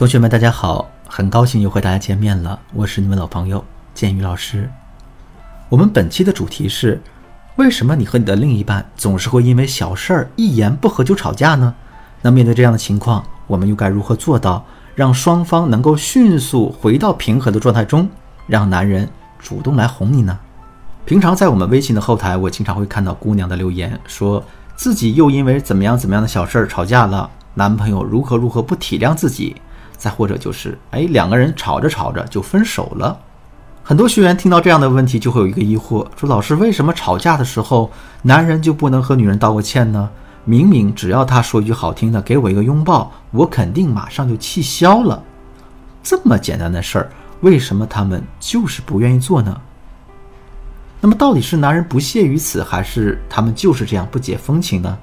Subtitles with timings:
[0.00, 3.62] 同学们，大家好，很高兴又和大家见面了，我是你们老朋友
[3.92, 4.66] 建宇老师。
[5.68, 6.98] 我们本期的主题是：
[7.56, 11.74] 为什么你和你的另一半总是会因为小事儿一言不合就吵架呢？
[12.22, 14.64] 那面对这样的情况，我们又该如何做到
[14.94, 18.08] 让双方能够迅速回到平和的状态中，
[18.46, 19.06] 让男人
[19.38, 20.38] 主动来哄你呢？
[21.04, 24.42] 平常在我们微信的后台，我经常会看到姑娘的留言，说
[24.76, 29.60] 自己又因为怎么样怎么样的小事儿吵架了，男朋友如何如何不体谅自己。
[30.00, 33.20] 再或者就是，哎，两个人吵着吵着就分手了。
[33.82, 37.90] 很多学员听到这样的问题，就会有一个疑惑，说：老师，为什么吵架的时候，
[38.22, 40.08] 男人就不能和女人道个歉呢？
[40.46, 45.22] 明明只要他说一句好听的，给我一个拥抱，我肯定马上就气消了。
[46.02, 47.10] 这么简单的事儿，
[47.42, 49.60] 为什么他们就是不愿意做呢？
[51.02, 54.96] 那么，到底是男人不屑于此，还是他们就是这样不解风情呢？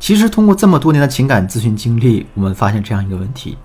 [0.00, 3.58] 其实，通过这么多年的情感咨询经历，我们发现这样一个问题。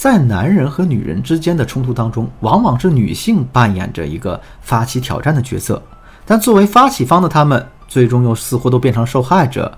[0.00, 5.82] 在男人和女人之间的冲突当中，往往是女性扮演着一个发起挑战的角色，
[6.24, 9.70] 但作为发起方的他们，最终又似乎都变成受害者，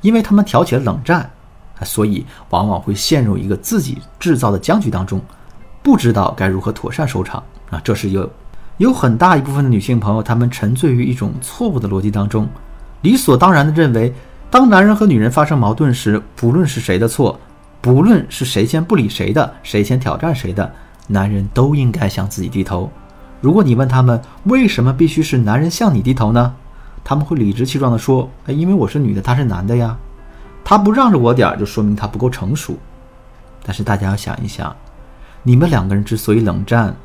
[0.00, 1.28] 因为他们挑起了冷战，
[1.82, 5.20] 所以往往会陷入一个自己制造的僵局当中，
[5.82, 7.80] 不知道该如何妥善收场啊！
[7.82, 8.30] 这是有
[8.76, 12.48] 有很大一部分的女性朋友，她们沉醉于一种错误的逻辑当中，
[13.00, 14.14] 理所当然的认为，
[14.52, 17.36] 当男人和女人发生矛盾时，不论是谁的错。
[17.84, 20.72] 不论是谁先不理谁的，谁先挑战谁的，
[21.06, 22.90] 男人都应该向自己低头。
[23.42, 26.54] 如果你问他们为什么必须是男人向你低头呢？
[27.04, 29.98] 他们会理直气壮地说：“哎，因为我是女的，他是男的呀。
[30.64, 32.74] 他不让着我点儿，就说明他不够成熟。”
[33.62, 34.74] 但是大家要想一想，
[35.42, 36.96] 你们两个人之所以冷战，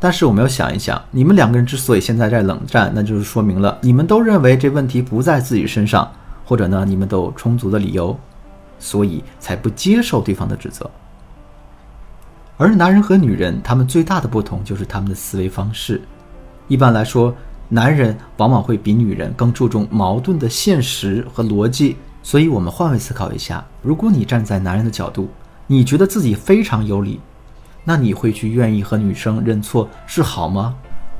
[0.00, 6.10] 但是我们要想一想，你们两个人之所以现在在冷战，那就是说明了你们都认为这问题不在自己身上，
[6.46, 8.18] 或者呢，你们都有充足的理由。
[8.78, 10.90] 所以才不接受对方的指责。
[12.56, 16.00] 而男人和女人，他们最大的不同就是他们的思维方式。
[16.68, 17.34] 一般来说，
[17.68, 21.96] 男人往往会比女人更注重矛盾的现实和逻辑。
[22.22, 25.28] 所以，我们换位思考一下：如果你站在男人的角度，
[25.66, 27.20] 你觉得自己非常有理，
[27.84, 30.74] 那你会去愿意和女生认错是好吗？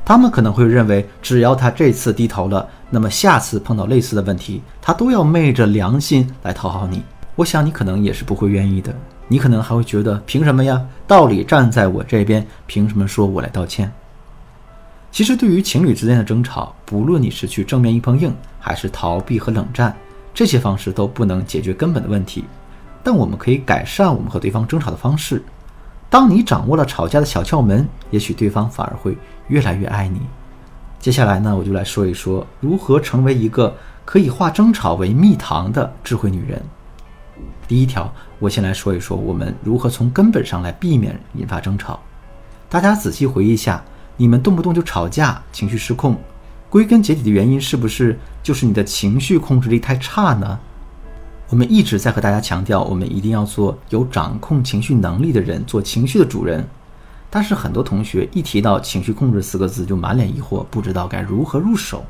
[0.05, 7.03] 他们可能会认为，只要他这次低头了，那么下次碰到类似的问题，他都要昧着良心来讨好你。
[7.37, 8.95] 我想你可能也是不会愿意的，
[9.29, 10.85] 你可能还会觉得凭什么呀？
[11.07, 13.93] 道理站在我这边，凭什么说我来道歉？
[15.13, 19.95] 其实对于情侣之间的争吵，不论你是去正面硬碰硬，还是逃避和冷战，
[20.33, 22.45] 这些方式都不能解决根本的问题。
[23.03, 25.43] 但我们可以改善我们和对方争吵的方式。
[26.09, 29.17] 当你掌握了吵架的小窍门，也许对方反而会
[29.49, 30.21] 越来越爱你。
[30.99, 33.77] 接下来呢，我就来说一说如何成为一个
[34.07, 36.63] 可以化争吵为蜜糖的智慧女人。
[37.69, 42.01] 第一条，我先来说一说我们如何从根本上来避免引发争吵。
[42.69, 43.83] 大家仔细回忆一下，
[44.17, 46.17] 你们动不动就吵架，情绪失控，
[46.71, 50.59] 归根结底的原因是不是就是你的情绪控制力太差呢？
[51.49, 56.67] 我们一直在和大家强调，我们一定要做有掌控情绪能力的人，做情绪的主人。
[57.31, 62.05] 但是很多同学一提到情绪控制四个字，就满脸疑惑，不知道该如何入手。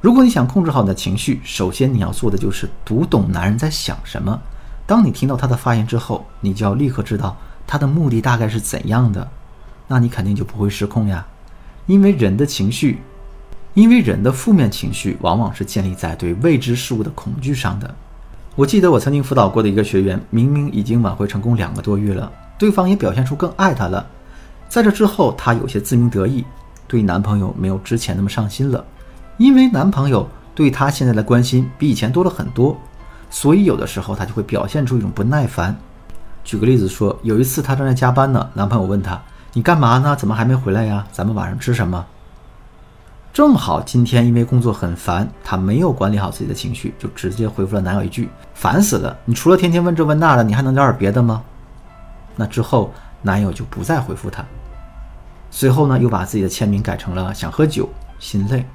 [0.00, 4.40] 如果你想控制好你的情绪，首先你要做的就是读懂男人在想什么。
[4.86, 7.36] 当你听到他的发言之后，你就要立刻知道
[7.66, 9.28] 他的目的大概是怎样的，
[9.88, 11.26] 那你肯定就不会失控呀。
[11.86, 13.00] 因为人的情绪，
[13.74, 17.92] 因为人的负面情绪往往是建立在对未知事物的恐惧上的。
[18.54, 24.06] 我记得我曾经辅导过的一个学员，明明已经挽回成功两个多月了，对方也表现出更爱她了，
[24.68, 26.44] 在这之后，她有些自鸣得意，
[26.86, 28.84] 对男朋友没有之前那么上心了。
[29.38, 32.76] 因为男朋友对她现在的关心比以前多了很多，
[33.30, 35.74] 所以有的时候她就会表现出一种不耐烦。
[36.44, 39.20] 举个例子说，有一次她正在加班呢，男朋友问她
[39.54, 40.16] ：“你干嘛呢？
[40.16, 41.06] 怎么还没回来呀？
[41.12, 42.04] 咱们晚上吃什么？”
[43.32, 49.16] 正好今天因为工作很烦，她没有管理好自己的情绪，就直接回复了男友一句：“烦死了！
[49.24, 51.42] 你除了天天问这问那的，你还能聊点别的吗？”
[52.34, 52.92] 那之后
[53.22, 54.44] 男友就不再回复她，
[55.50, 57.88] 随后呢又把自己的签名改成了“想喝酒，
[58.18, 58.66] 心累”。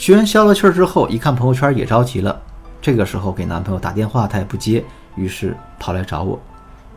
[0.00, 2.40] 学员消了气儿之后，一看朋友圈也着急了。
[2.80, 4.82] 这个时候给男朋友打电话，他也不接，
[5.14, 6.40] 于是跑来找我，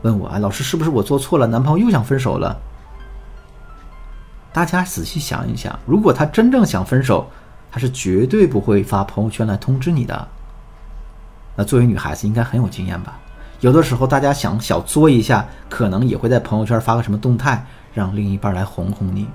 [0.04, 1.46] 问我：“哎，老师，是不是我做错了？
[1.46, 2.58] 男朋友又想分手了？”
[4.54, 7.30] 大家仔细想一想，如果他真正想分手，
[7.70, 10.26] 他是绝对不会发朋友圈来通知你的。
[11.58, 13.20] 那作为女孩子，应该很有经验吧？
[13.60, 19.28] 有的时候大家想小作一下，可能也会在朋友圈发个什么动态，让另一半来哄哄你。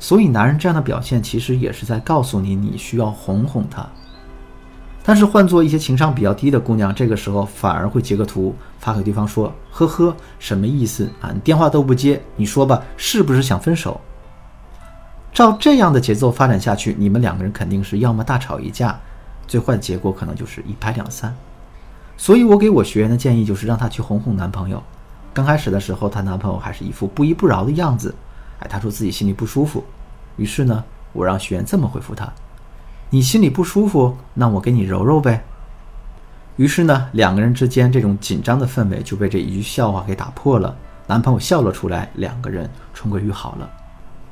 [0.00, 3.86] 所以，男人这样的表现其实也是在告诉你，你需要哄哄他。
[5.02, 11.30] 但是换做一些情商比较低的姑娘，这个时候反而会截个图发给对方说：“呵呵，什么意思啊？
[11.32, 14.00] 你电话都不接，你说吧，是不是想分手？”
[15.32, 18.98] 照这样的节奏发展下去，你们两个人肯定是要么大吵一架，
[19.46, 21.34] 最坏的结果可能就是一拍两散。
[22.16, 24.82] 所以我给我学员的建议就是让她去哄哄男朋友。
[25.32, 28.14] 刚开始的时候，她男朋友还是一副不依不饶的样子，
[28.60, 29.84] 哎，他说自己心里不舒服。
[30.36, 32.32] 于是呢，我让学员这么回复他
[33.10, 35.44] ：“你心里不舒服，那我给你揉揉呗。”
[36.56, 40.76] 于是呢，两个人之间这种紧张的氛围就被这一句笑话给打破了。
[41.06, 43.68] 男朋友笑了出来，两个人重归于好了。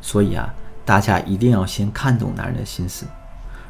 [0.01, 0.49] 所以啊。
[0.89, 3.05] 大家一定要先看懂男人的心思。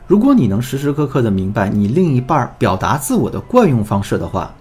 [0.06, 4.54] 如果你能时时刻刻的明白你另一半表达自我的惯用方式的话，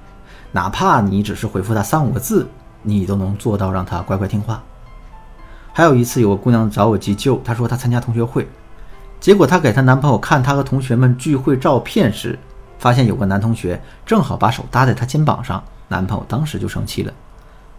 [0.52, 2.48] 哪怕你只是回复他三五个字，
[2.82, 4.64] 你都能做到让他乖乖听话。
[5.78, 8.48] 还有一次，有个姑娘找我急救，她说她参加同学会，
[9.20, 12.40] 结果她给她男朋友看她和同学们聚会照片时，
[12.80, 17.14] 发现有个男同学正好把手搭在她肩膀上，男朋友当时就生气了。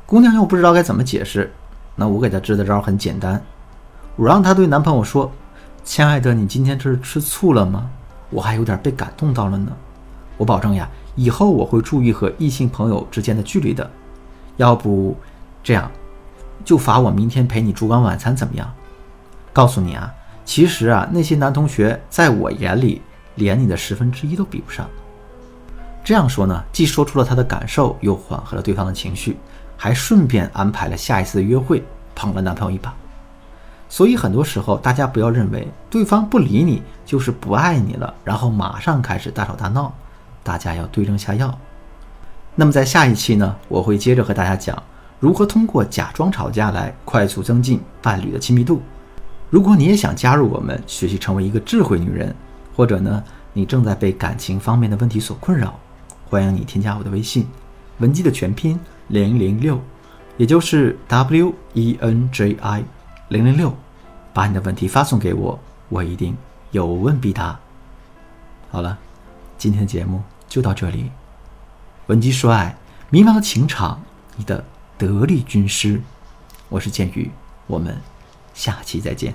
[0.07, 1.53] 姑娘又不知道该怎么解释，
[1.97, 3.43] 那我给她支的招很简单。
[4.15, 5.29] 我让她对男朋友说
[5.83, 7.91] ：“亲爱的，你今天这是吃醋了吗？
[8.31, 9.73] 我还有点被感动到了呢。
[10.37, 13.91] 我保证呀，以后我会注意和异性朋友之间的距离的。
[14.57, 15.17] 要不
[15.65, 15.91] 这样，
[16.69, 18.71] 就罚我明天陪你烛光晚餐怎么样？
[19.55, 20.13] 告诉你啊，
[20.45, 23.01] 其实啊，那些男同学在我眼里
[23.37, 24.87] 连你的十分之一都比不上。
[26.05, 29.39] 这样说呢，既说出了他的感受，又缓和了对方的情绪，
[29.79, 31.83] 还顺便安排了下一次的约会，
[32.15, 32.95] 捧了男朋友一把。”
[33.89, 39.91] 所以很多时候，大家不要认为对方不理你就是不爱你了，然后马上开始大吵大闹。
[40.43, 41.59] 大家要对症下药。
[42.55, 44.77] 那么在下一期呢，我会接着和大家讲
[45.21, 48.81] 如何通过假装吵架来快速增进伴侣的亲密度。
[49.51, 52.35] 如果你也想加入我们，学习成为一个智慧女人，
[52.77, 53.23] 或者呢，
[53.53, 55.79] 你正在被感情方面的问题所困扰，
[56.29, 57.47] 欢迎你添加我的微信，
[57.99, 58.79] 文姬的全拼
[59.09, 59.81] 零零六，
[60.37, 62.85] 也就是 W E N J I。
[63.29, 63.75] 零零六，
[64.33, 66.37] 把你的问题发送给我，我一定
[66.71, 67.59] 有问必答。
[68.71, 68.97] 好了，
[69.59, 71.11] 今天的节目就到这里。
[72.07, 72.77] 文姬说爱，
[73.11, 74.01] 迷茫的情场，
[74.37, 74.65] 你的
[74.99, 76.03] 得力军师，
[76.69, 77.31] 我是剑宇，
[77.69, 77.97] 我们
[78.53, 79.33] 下期再见。